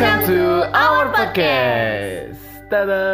[0.00, 2.40] Welcome to our podcast.
[2.72, 3.04] Tada.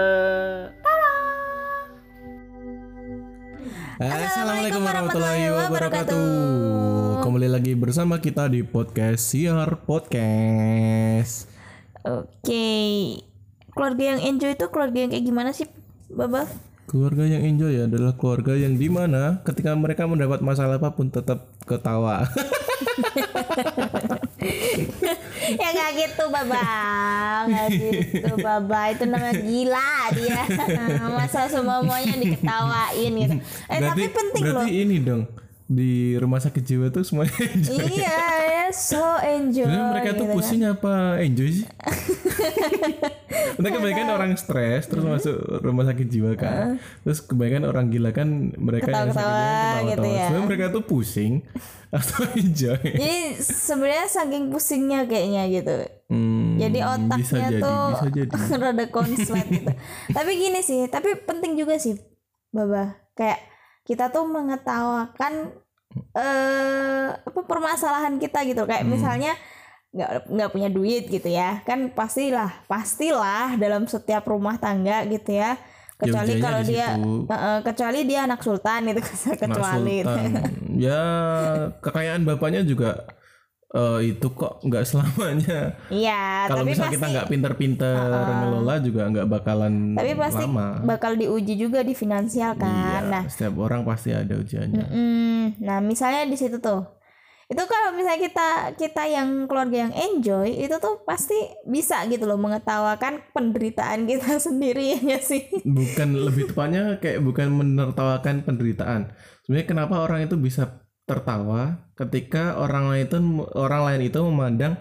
[3.98, 6.22] Assalamualaikum warahmatullahi wabarakatuh.
[7.26, 11.50] Kembali lagi bersama kita di podcast Siar Podcast.
[12.06, 12.70] Oke.
[13.74, 15.66] Keluarga yang enjoy itu keluarga yang kayak gimana sih,
[16.06, 16.46] Baba?
[16.86, 21.50] Keluarga yang enjoy adalah keluarga yang di mana ketika mereka mendapat masalah apa pun tetap
[21.66, 22.30] ketawa.
[25.62, 26.64] ya nggak gitu, Baba.
[27.46, 28.80] Nggak gitu, Baba.
[28.92, 30.42] Itu namanya gila dia.
[31.18, 33.34] Masa semuanya diketawain gitu.
[33.70, 34.82] Eh, tapi penting berarti loh.
[34.86, 35.22] ini dong
[35.66, 37.74] di rumah sakit jiwa tuh semuanya enjoy.
[37.74, 39.66] Iya, ya, so enjoy.
[39.66, 40.34] Sebenarnya mereka tuh gitu kan.
[40.38, 41.66] pusing apa enjoy sih?
[43.56, 46.76] Mereka kebanyakan orang stres terus masuk rumah sakit jiwa kan.
[47.00, 49.88] Terus kebanyakan orang gila kan mereka yang sakit jiwa Ketawa-ketawa ketawa-tawa.
[49.88, 50.20] gitu ya.
[50.22, 51.32] Sebenarnya mereka tuh pusing
[51.96, 52.80] atau enjoy.
[52.82, 55.76] Jadi sebenarnya saking pusingnya kayaknya gitu.
[56.06, 58.30] Hmm, Jadi otaknya bisa jadi, tuh bisa jadi.
[58.62, 59.72] rada konslet gitu.
[60.12, 61.98] tapi gini sih, tapi penting juga sih,
[62.48, 62.94] Baba.
[63.12, 63.40] Kayak
[63.82, 65.50] kita tuh mengetawakan
[66.12, 68.62] eh apa permasalahan kita gitu.
[68.64, 68.92] Kayak Hmm.
[68.92, 69.32] misalnya
[69.96, 75.56] nggak nggak punya duit gitu ya, kan pastilah pastilah dalam setiap rumah tangga gitu ya.
[75.96, 76.92] Kecuali kalau di dia
[77.26, 79.96] eh, kecuali dia anak sultan itu Anak kecuali.
[79.98, 80.30] sultan.
[80.76, 81.02] ya
[81.74, 83.08] kekayaan bapaknya juga
[83.72, 85.72] eh, itu kok nggak selamanya.
[85.88, 90.66] Iya, Kalau tapi misal pasti kita nggak pinter-pinter ngelola juga nggak bakalan tapi pasti lama.
[90.84, 92.68] bakal diuji juga di finansial kan.
[92.68, 94.84] Iya, Nah, setiap orang pasti ada ujiannya.
[94.86, 96.84] Mm, nah misalnya di situ tuh,
[97.46, 102.34] itu kalau misalnya kita kita yang keluarga yang enjoy itu tuh pasti bisa gitu loh
[102.34, 105.46] mengetawakan penderitaan kita sendiri ya sih.
[105.62, 109.14] bukan lebih tepatnya kayak bukan menertawakan penderitaan.
[109.46, 113.18] Sebenarnya kenapa orang itu bisa tertawa ketika orang lain itu
[113.54, 114.74] orang lain itu memandang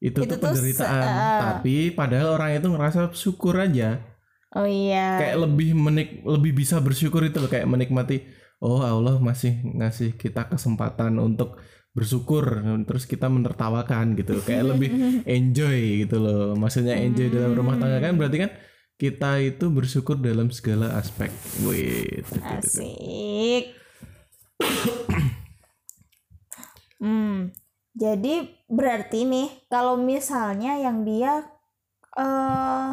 [0.00, 1.40] itu, Itu tuh penderitaan, uh.
[1.40, 4.00] tapi padahal orang itu ngerasa syukur aja.
[4.56, 5.20] Oh iya.
[5.20, 8.24] Kayak lebih menik lebih bisa bersyukur itu loh kayak menikmati
[8.60, 11.60] oh Allah masih ngasih kita kesempatan untuk
[11.96, 12.44] bersyukur
[12.84, 14.44] terus kita menertawakan gitu.
[14.44, 16.52] Kayak lebih enjoy gitu loh.
[16.52, 18.50] Maksudnya enjoy dalam rumah tangga kan berarti kan
[19.00, 21.32] kita itu bersyukur dalam segala aspek.
[21.64, 22.36] Wih, itu.
[22.36, 23.64] Asik.
[27.00, 27.56] hmm.
[27.96, 28.34] Jadi
[28.68, 31.40] berarti nih kalau misalnya yang dia
[32.16, 32.92] eh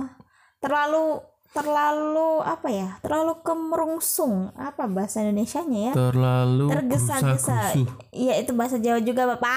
[0.64, 1.20] terlalu
[1.54, 2.90] terlalu apa ya?
[3.00, 4.50] Terlalu kemerungsung.
[4.54, 5.94] Apa bahasa Indonesianya ya?
[5.94, 7.78] terlalu tergesa-gesa.
[8.10, 9.54] Iya, itu bahasa Jawa juga, Bapak.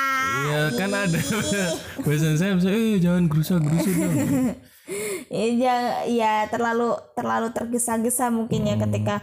[0.46, 1.18] Iya kan ada
[2.04, 4.14] bahasa saya misalnya eh jangan gerusa-gerusu dong.
[5.26, 8.86] Iya, jangan- ya terlalu terlalu tergesa-gesa mungkin ya Hmm.
[8.86, 9.16] ketika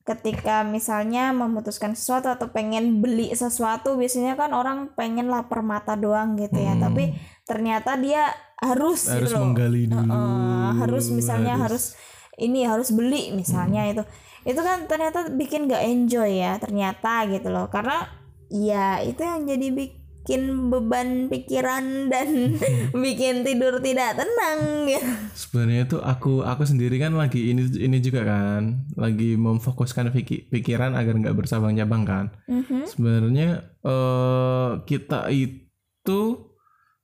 [0.00, 6.34] ketika misalnya memutuskan sesuatu atau pengen beli sesuatu biasanya kan orang pengen lapar mata doang
[6.34, 8.30] gitu ya tapi ternyata dia
[8.60, 9.08] harus.
[9.08, 10.06] Harus gitu menggali dulu.
[10.06, 11.96] Heeh, harus misalnya harus.
[12.36, 13.92] ini harus beli misalnya Hmm.
[13.92, 14.02] itu
[14.48, 18.08] itu kan ternyata bikin gak enjoy ya ternyata gitu loh karena
[18.48, 22.56] ya itu yang jadi bikin beban pikiran dan
[23.04, 25.04] bikin tidur tidak tenang gitu.
[25.36, 30.96] Sebenarnya tuh aku aku sendiri kan lagi ini ini juga kan lagi memfokuskan piki- pikiran
[30.96, 32.24] agar nggak bersabang-cabang kan.
[32.48, 32.88] Mhm.
[32.88, 33.48] Sebenarnya
[33.84, 36.20] eh kita itu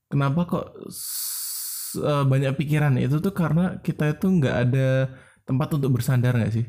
[0.09, 0.67] kenapa kok
[1.97, 4.89] eh, banyak pikiran itu tuh karena kita itu nggak ada
[5.47, 6.67] tempat untuk bersandar nggak sih?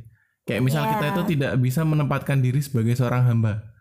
[0.47, 0.91] Kayak misal Iya.
[0.95, 3.75] kita itu tidak bisa menempatkan diri sebagai seorang hamba.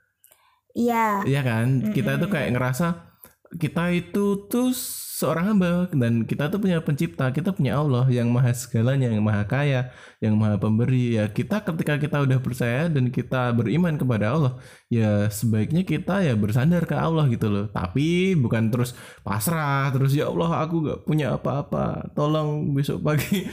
[0.74, 1.22] Iya.
[1.24, 1.94] Iya kan?
[1.94, 3.06] Kita itu kayak ngerasa
[3.54, 4.74] kita itu tuh
[5.16, 9.48] seorang hamba dan kita tuh punya pencipta, kita punya Allah yang maha segalanya, yang maha
[9.48, 9.88] kaya,
[10.20, 11.16] yang maha pemberi.
[11.16, 14.52] Ya kita ketika kita udah percaya dan kita beriman kepada Allah,
[14.92, 17.64] ya sebaiknya kita ya bersandar ke Allah gitu loh.
[17.72, 18.92] Tapi bukan terus
[19.24, 23.48] pasrah, terus ya Allah aku gak punya apa-apa, tolong besok pagi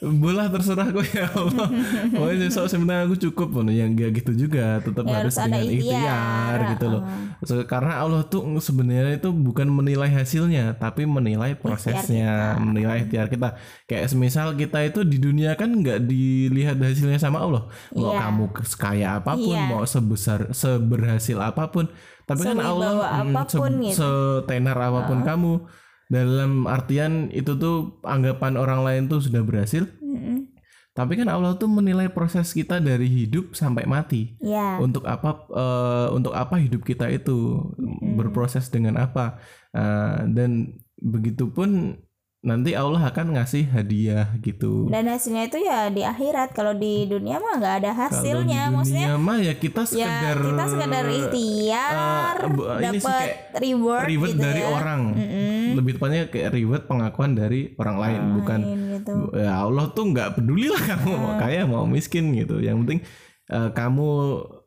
[0.00, 1.68] Bolah terserah kok ya Allah.
[2.16, 5.76] Pokoknya besok sebenarnya aku cukup Nah, yang gak gitu juga, tetap Ya, harus, dengan ikhtiar
[5.76, 7.02] ikhtiar, gitu loh.
[7.44, 13.60] So, karena Allah tuh sebenarnya itu bukan menilai hasilnya, tapi menilai prosesnya, menilai ikhtiar kita.
[13.84, 17.68] Kayak semisal kita itu di dunia kan nggak dilihat hasilnya sama Allah.
[17.92, 18.24] Mau Iya.
[18.24, 19.68] kamu sekaya apa pun, Iya.
[19.68, 21.92] mau sebesar seberhasil apa pun,
[22.24, 23.96] tapi kan Allah mm, apa pun se- gitu.
[24.00, 25.52] setenar apa pun kamu.
[26.10, 29.86] Dalam artian itu tuh anggapan orang lain tuh sudah berhasil.
[30.90, 34.76] Tapi kan Allah tuh menilai proses kita dari hidup sampai mati Ya.
[34.78, 37.62] untuk apa eh, untuk apa hidup kita itu
[38.16, 39.38] berproses dengan apa
[39.70, 41.94] Eh, dan begitupun
[42.40, 44.90] nanti Allah akan ngasih hadiah gitu.
[44.90, 46.56] Dan hasilnya itu ya di akhirat.
[46.56, 48.62] Kalau di dunia mah nggak ada Kalau di hasilnya.
[48.74, 53.28] Maksudnya dunia mah ya kita ya sekedar kita sekedar ikhtiar, eh, ini sih dapat
[53.62, 54.68] reward, reward gitu dari ya.
[54.72, 55.00] orang.
[55.70, 55.78] Mm-mm.
[55.78, 59.14] lebih tepatnya kayak reward pengakuan dari orang lain bukan Lain gitu.
[59.38, 62.58] ya Allah tuh nggak peduli lah kamu mau kaya mau miskin gitu.
[62.58, 63.00] Yang penting
[63.50, 64.08] eh, kamu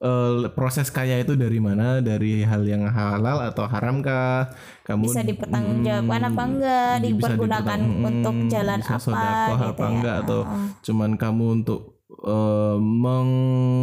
[0.04, 2.00] eh, proses kaya itu dari mana?
[2.04, 4.52] Dari hal yang halal atau haram kah?
[4.84, 6.94] Kamu bisa dipertanggungjawabkan apa enggak?
[7.04, 9.90] Dipergunakan untuk mm, jalan bisa apa gitu apa ya?
[9.92, 10.16] enggak?
[10.28, 10.68] Atau Heeh.
[10.84, 11.93] cuman kamu untuk
[12.24, 12.78] eh,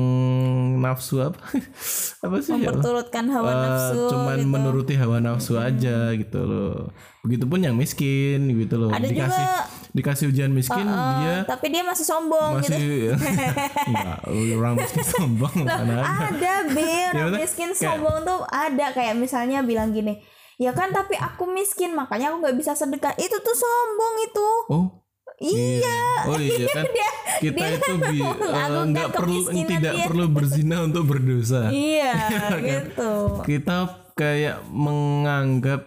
[0.00, 1.40] mengnafsu apa?
[2.24, 2.68] Apa sih ya?
[2.68, 4.48] Memperturutkan hawa Eh, nafsu cuman gitu.
[4.48, 6.92] menuruti hawa nafsu aja gitu loh.
[7.20, 8.88] Begitupun yang miskin gitu loh.
[8.88, 12.70] Ada dikasih juga- dikasih ujian miskin dia tapi dia masih sombong gitu.
[12.70, 13.10] masih
[13.90, 14.22] enggak
[14.54, 16.30] orang miskin sombong mana ada.
[16.30, 18.86] ada bir Ya, miskin kayak- sombong tuh ada.
[18.90, 20.22] Kayak misalnya bilang gini
[20.56, 23.16] ya kan tapi aku miskin makanya aku nggak bisa sedekah.
[23.16, 24.48] Itu tuh sombong itu.
[24.70, 24.99] Oh
[25.40, 26.84] iya oh iya kan
[27.42, 30.04] kita dia itu bi- menganggukkan nggak perlu tidak dia.
[30.04, 32.14] perlu berzina untuk berdosa iya
[32.60, 33.76] gitu kita
[34.12, 35.80] kayak menganggap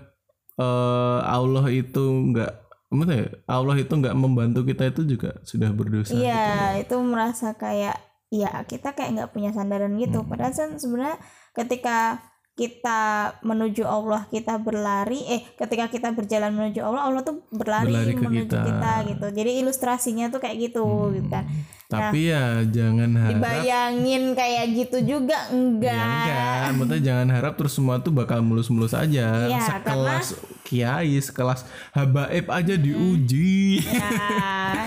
[0.56, 2.02] eh, Allah itu
[2.34, 2.52] nggak
[2.94, 6.22] ya, Allah itu nggak membantu kita itu juga sudah berdosa gitu.
[6.22, 7.98] iya itu merasa kayak
[8.30, 10.30] ya kita kayak nggak punya sandaran gitu Hmm.
[10.30, 11.18] padahal kan sebenarnya
[11.54, 12.18] ketika
[12.54, 13.02] kita
[13.42, 18.22] menuju Allah kita berlari eh ketika kita berjalan menuju Allah Allah tuh berlari, Berlari ke
[18.22, 18.62] menuju kita.
[18.62, 18.94] kita.
[19.10, 20.86] gitu jadi ilustrasinya tuh kayak gitu
[21.18, 21.50] gitu kan
[21.90, 27.74] tapi ya jangan harap dibayangin kayak gitu juga enggak Ya enggak, maksudnya jangan harap terus
[27.74, 29.46] semua tuh bakal mulus-mulus aja.
[29.46, 30.28] Iya, sekelas
[30.66, 31.62] kiai, sekelas
[31.94, 33.78] habaib aja diuji.
[33.86, 34.10] ya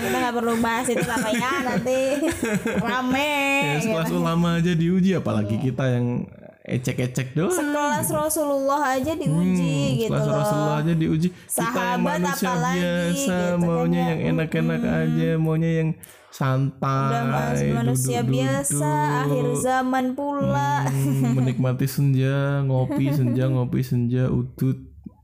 [0.03, 1.99] kita nggak perlu bahas itu apa ya nanti
[2.83, 3.83] rame ya, gitu.
[3.87, 6.27] sekelas ulama aja diuji, apalagi kita yang
[6.67, 7.47] ecek-ecek doang.
[7.49, 11.27] sekelas Rasulullah aja diuji gitu Sekelas loh Rasulullah aja diuji.
[11.31, 14.05] kita yang Sahabat manusia apalagi, biasa, gitu kan maunya ya.
[14.05, 15.89] yang enak-enak aja, maunya yang
[16.29, 17.07] santai.
[17.07, 18.35] udah mas- manusia duduk-duduk.
[18.35, 18.89] biasa
[19.23, 24.77] akhir zaman pula Hmm, menikmati senja, ngopi senja, ngopi senja, udut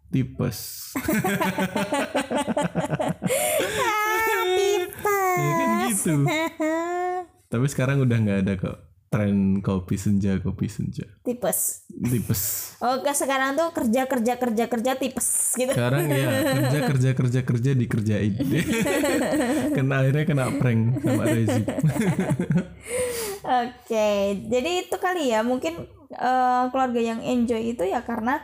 [0.10, 0.57] tipes.
[5.34, 6.13] ya kan gitu.
[7.46, 8.78] Tapi sekarang udah nggak ada kok
[9.13, 11.06] tren kopi senja, kopi senja.
[11.21, 12.42] tipes Tipes.
[12.81, 16.25] oke sekarang tuh kerja kerja kerja kerja tipes gitu Sekarang ya
[16.57, 18.33] kerja kerja kerja kerja dikerjain.
[19.77, 21.62] kena akhirnya kena prank sama Rezi.
[23.44, 24.10] Oke,
[24.48, 28.39] jadi itu kali ya mungkin eh, keluarga yang enjoy itu ya karena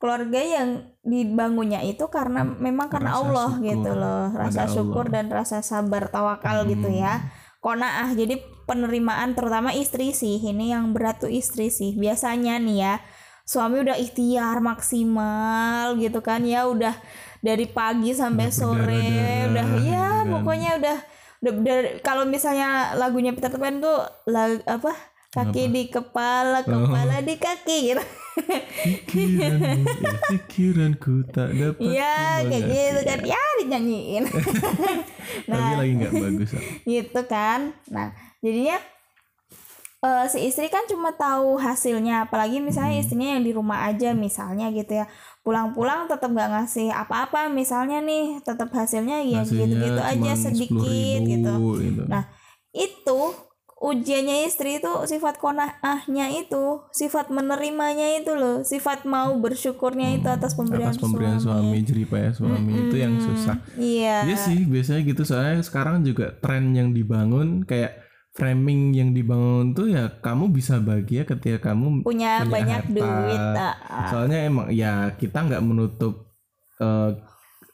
[0.00, 0.68] keluarga yang
[1.04, 5.14] dibangunnya itu karena memang karena Rasa Allah syukur gitu loh, rasa syukur Allah.
[5.16, 7.30] dan rasa sabar tawakal gitu ya.
[7.60, 8.40] Konaah jadi
[8.70, 10.38] penerimaan terutama istri sih.
[10.38, 11.98] Ini yang berat tuh istri sih.
[11.98, 12.94] Biasanya nih ya
[13.42, 16.46] suami udah ikhtiar maksimal gitu kan.
[16.46, 16.94] Ya udah
[17.42, 20.96] dari pagi sampai sore udah ya pokoknya udah
[21.40, 23.98] udah dari- kalau misalnya lagunya Peter Pan tuh
[24.30, 24.94] lag, apa?
[25.30, 27.78] Kaki di kepala kepala di kaki.
[27.90, 28.02] Gitu
[28.82, 31.82] Pikiranmu, ya pikiranku tak dapat.
[31.86, 33.20] ya kayak gitu kan.
[33.22, 34.24] ya dinyanyiin.
[35.50, 36.50] Tapi lagi nggak bagus.
[36.82, 37.74] gitu kan.
[37.90, 38.76] Nah jadinya
[40.00, 43.02] eh, si istri kan cuma tahu hasilnya apalagi misalnya Hmm.
[43.04, 45.06] istrinya yang di rumah aja misalnya gitu ya
[45.44, 51.54] pulang-pulang tetap nggak ngasih apa-apa misalnya nih tetap hasilnya ya gitu-gitu aja sedikit 10.000 gitu
[51.84, 52.02] gitu.
[52.08, 52.32] nah
[52.72, 53.20] itu
[53.80, 60.52] ujiannya istri itu sifat konahnya itu sifat menerimanya itu loh sifat mau bersyukurnya itu atas
[60.52, 63.56] pemberian, atas pemberian suami, jeripaya suami itu yang susah.
[63.80, 69.74] iya Iya sih, biasanya gitu soalnya sekarang juga tren yang dibangun kayak framing yang dibangun
[69.74, 72.94] tuh ya kamu bisa bahagia ketika kamu punya, punya banyak harta.
[72.94, 73.74] duit ah.
[74.06, 76.30] Soalnya emang ya kita nggak menutup
[76.78, 77.10] eh,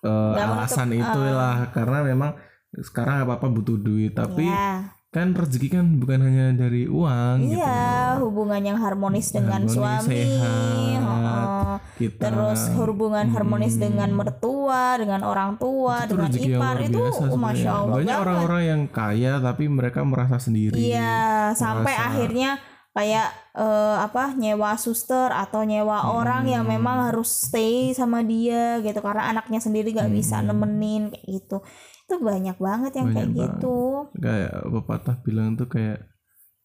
[0.01, 2.31] eh, Nggak alasan menutup, itulah karena memang
[2.77, 4.93] sekarang apa apa butuh duit tapi ya.
[5.09, 7.57] kan rezeki kan bukan hanya dari uang gitu.
[7.57, 11.75] Iya, hubungan yang harmonis dengan Harmonis, suami, sehat, heeh.
[11.97, 14.56] Kita terus hubungan harmonis dengan mertua,
[14.97, 17.71] dengan orang tua, itu dengan ipar itu, biasa masya.
[17.73, 20.75] Allah Banyak orang-orang yang kaya tapi mereka merasa sendiri.
[20.75, 21.17] Iya,
[21.53, 22.51] sampai merasa- akhirnya
[22.93, 26.17] kayak eh, apa nyewa suster atau nyewa Hmm.
[26.17, 31.25] orang yang memang harus stay sama dia gitu karena anaknya sendiri gak bisa nemenin kayak
[31.27, 31.61] gitu.
[32.03, 33.17] Itu banyak banget yang Hmm.
[33.17, 33.61] Banyak kayak banget.
[33.61, 33.79] gitu.
[34.17, 36.09] kayak pepatah bilang tuh kayak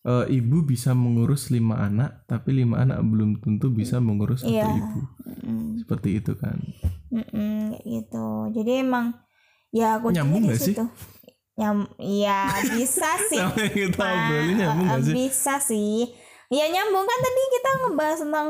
[0.01, 4.65] eh, ibu bisa mengurus lima anak tapi lima anak belum tentu bisa mengurus satu Iya.
[4.67, 4.99] ibu
[5.41, 6.57] Mm, seperti itu kan
[7.11, 8.27] mm-mm, gitu.
[8.51, 9.13] Jadi emang
[9.69, 10.75] ya kuncinya Nyambung nggak sih?
[11.59, 13.37] Nyam, ya bisa sih.
[13.37, 15.97] sama yang kita obrolin nyambung gak sih Bisa sih.
[16.47, 18.49] Ya nyambung kan tadi kita ngebahas tentang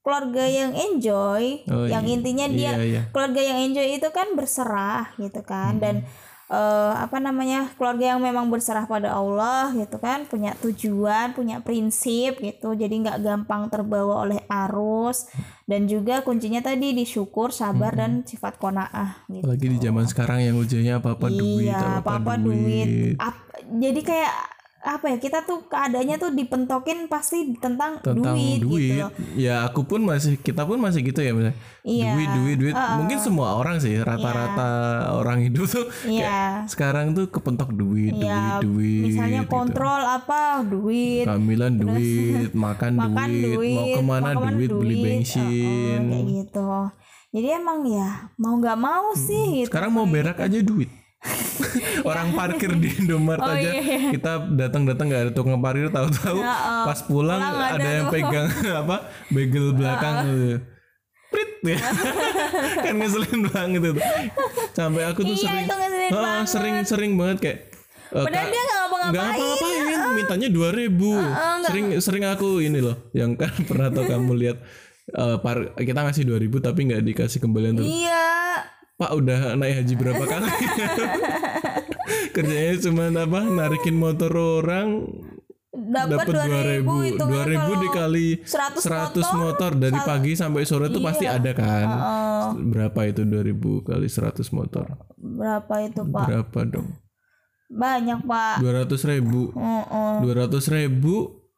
[0.00, 2.12] keluarga yang enjoy, Oh, yang iya.
[2.16, 6.08] intinya dia iya iya keluarga yang enjoy itu kan berserah gitu kan dan
[6.50, 12.42] eh, apa namanya keluarga yang memang berserah pada Allah gitu kan punya tujuan punya prinsip
[12.42, 12.74] gitu.
[12.74, 15.30] Jadi nggak gampang terbawa oleh arus.
[15.70, 19.46] Dan juga kuncinya tadi disyukur sabar dan sifat konaah gitu.
[19.46, 24.00] Apalagi di zaman sekarang yang ujiannya apa apa duit iya apa apa duit, Ap- jadi
[24.02, 24.34] kayak
[24.80, 29.12] apa ya kita tuh keadaannya tuh dipentokin pasti tentang, tentang duit, duit, gitu loh.
[29.36, 32.12] ya aku pun masih kita pun masih gitu ya misalnya Iya.
[32.12, 34.68] duit duit duit mungkin semua orang sih rata-rata
[35.14, 36.64] orang hidup tuh Iya.
[36.64, 39.52] sekarang tuh kepentok duit Ya, duit duit misalnya gitu.
[39.52, 44.56] kontrol apa duit Kehamilan duit, makan, makan duit, duit, mau ke mana mau ke mana
[44.56, 45.44] duit, beli duit, bensin.
[45.44, 46.70] uh-uh, kayak gitu
[47.30, 50.90] jadi emang ya mau nggak mau sih gitu Sekarang mau berak aja duit.
[52.02, 54.10] Orang parkir di Indomaret Oh, aja iya, iya.
[54.10, 56.84] kita datang-datang nggak ada tukang parkir tahu-tahu Ya, oh.
[56.88, 58.14] pas pulang, Pulang ada ada, yang tuh.
[58.14, 58.48] pegang
[58.82, 58.96] apa
[59.28, 60.56] bagel belakang gitu.
[61.30, 61.78] Prit ya.
[62.84, 64.00] kan ngeselin banget itu.
[64.72, 65.66] Sampai aku tuh Iya, sering
[66.10, 66.44] Ah, banget.
[66.48, 67.58] sering sering banget kayak
[68.10, 69.12] eh, Padahal Kak, dia nggak ngapa-ngapain.
[69.12, 71.12] nggak ngapa-ngapain, mintanya dua ribu.
[71.62, 74.56] sering sering aku ini loh, yang kan pernah tau kamu lihat
[75.12, 77.86] eh, par- kita ngasih dua ribu tapi nggak dikasih kembalian tuh.
[77.86, 78.49] iya
[79.00, 80.44] Pak udah naik haji berapa kali?
[82.36, 83.40] Kerjanya cuma apa?
[83.48, 84.28] Narikin motor
[84.60, 85.08] orang
[85.70, 89.70] dapat dua ribu dua ribu dikali 100 100 motor, motor.
[89.72, 91.40] Dari pagi sampai sore itu pasti Iya.
[91.40, 91.88] ada kan?
[92.60, 94.86] Berapa itu 2000 kali 100 motor?
[95.16, 96.24] Berapa itu pak?
[96.28, 96.88] Berapa dong?
[97.72, 98.60] Banyak pak.
[98.60, 99.48] 200 ribu.
[99.56, 100.12] Heeh.
[100.28, 101.14] 200 ribu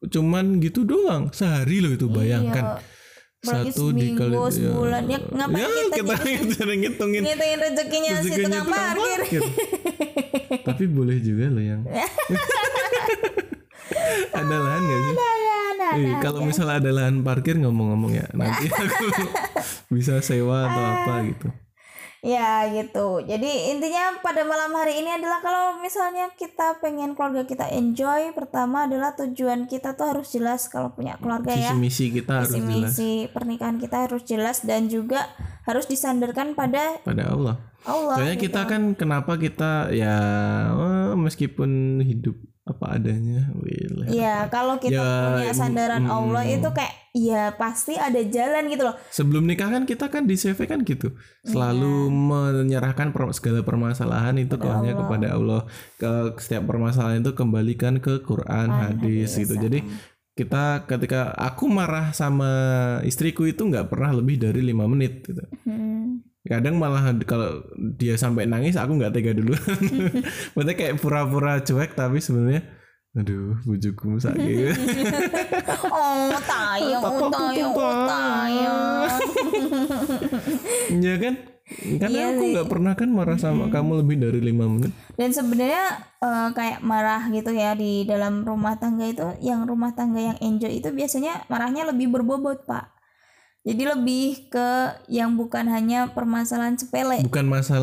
[0.07, 1.35] cuman gitu doang.
[1.35, 2.79] Sehari loh itu bayangkan
[3.43, 5.03] Apalagi satu seminggu, dikali sebulan.
[5.11, 9.43] Ya, ngapain ya, kita kita, ngitungin ngitungin rezekinya si rezekinya tukang parkir parkir.
[10.71, 11.83] Tapi boleh juga loh yang
[14.39, 15.17] ada lahan gak sih?
[15.93, 19.11] Eh, kalau misalnya ada lahan parkir ngomong-ngomong ya nanti aku
[19.91, 21.51] bisa sewa atau apa gitu.
[22.23, 23.19] Ya gitu.
[23.27, 28.87] Jadi intinya pada malam hari ini adalah kalau misalnya kita pengen keluarga kita enjoy, pertama
[28.87, 31.75] adalah tujuan kita tuh harus jelas kalau punya keluarga ya.
[31.75, 35.35] Visi misi kita harus Visi jelas misi pernikahan kita harus jelas dan juga
[35.67, 37.59] harus disandarkan pada pada Allah.
[37.91, 38.15] Allah.
[38.15, 38.55] Soalnya gitu.
[38.55, 40.15] kita kan kenapa kita ya
[40.79, 44.07] eh, meskipun hidup apa adanya, Wil.
[44.07, 48.95] Iya, kalau kita Ya, punya sandaran Allah itu kayak ya pasti ada jalan gitu loh.
[49.11, 51.11] Sebelum nikah kan kita kan di CV kan gitu.
[51.43, 52.15] Selalu Iya.
[52.63, 55.67] menyerahkan per- segala permasalahan itu hanya kepada Allah.
[55.99, 59.59] Ke setiap permasalahan itu kembalikan ke Quran, hadis gitu.
[59.59, 59.83] Jadi
[60.33, 62.49] kita ketika aku marah sama
[63.03, 65.43] istriku itu nggak pernah lebih dari lima menit gitu.
[65.67, 66.23] Hmm.
[66.43, 69.55] Kadang malah kalau dia sampai nangis aku nggak tega dulu.
[70.59, 72.67] Maksudnya kayak pura-pura cuek tapi sebenarnya
[73.13, 74.75] aduh bujuku sakit.
[75.93, 79.11] Oh, tayang, oh, tayang, oh, tayang.
[80.89, 81.35] Iya kan?
[81.73, 84.93] Karena Iya aku nggak pernah kan marah sama kamu lebih dari lima menit.
[85.15, 85.85] Dan sebenarnya
[86.21, 90.73] eh, kayak marah gitu ya di dalam rumah tangga itu, yang rumah tangga yang enjoy
[90.73, 93.02] itu biasanya marahnya lebih berbobot, Pak.
[93.63, 97.23] Jadi lebih ke yang bukan hanya permasalahan sepele.
[97.23, 97.79] Bukan masalah